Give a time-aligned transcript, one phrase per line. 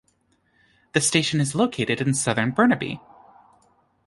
[0.93, 2.99] The station is located in southern Burnaby.